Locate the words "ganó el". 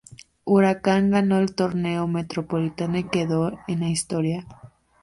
1.11-1.53